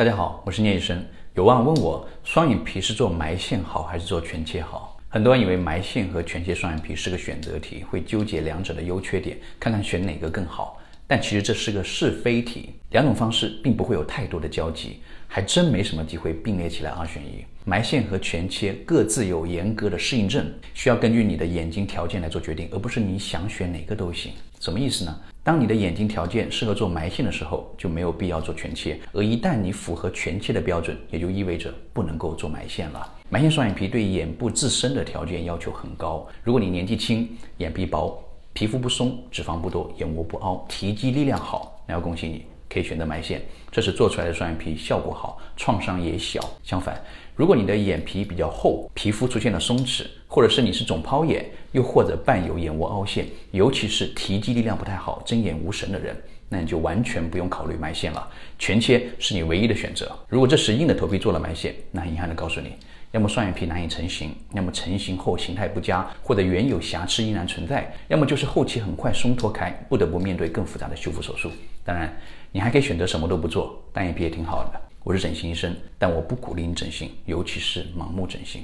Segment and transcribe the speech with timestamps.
[0.00, 1.04] 大家好，我是聂医生。
[1.34, 4.96] 有网友问我，双眼皮是做埋线好还是做全切好？
[5.10, 10.79] 很多人以为埋线和全切双眼皮是个选择题，会纠结两者的优缺点，看看选哪个更好。
[11.10, 17.44] 但其实这是个是非题，两种方式并不会有太多的交集，还真没什么机会并列起来二选一。
[17.64, 24.30] 埋线和全切各自有严格的适应症，需要根据你的眼睛条件来做决定，而不是你想选哪个都行。
[24.60, 25.20] 什么意思呢？
[25.42, 33.04] 当你的眼睛条件适合做埋线的时候，就没有必要做全切；而一旦你符合全切的标准，也就意味着不能够做埋线了。
[33.28, 38.22] 埋线双眼皮对眼部自身的条件要求很高，如果你年纪轻，眼皮薄。
[38.60, 43.40] 皮肤不松，脂肪不多，眼窝不凹，提肌力量好，那要恭喜你，可以选择埋线，
[43.72, 46.38] 这是做出来的双眼皮效果好，创伤也小。
[46.62, 47.02] 相反，
[47.34, 56.16] 如果你的眼皮比较厚，皮肤出现了松弛，或者是你是肿泡眼，又或者伴有眼窝凹陷，尤其是提肌力量不太好，睁眼无神的人，
[56.48, 60.08] 那你就完全不用考虑埋线了，全切是你唯一的选择。
[60.28, 62.68] 如果这时硬着头皮做了埋线，那很遗憾的告诉你。
[63.10, 71.50] 要么双眼皮难以成型，要么成型后形态不佳，或者原有瑕疵依然存在，要么就是后期很快松脱开，不得不面对更复杂的修复手术。
[71.84, 72.16] 当然，
[72.52, 74.80] 你还可以选择什么都不做，单眼皮也挺好的。
[75.02, 78.62] 我是整形医生，但我不鼓励你整形，尤其是盲目整形。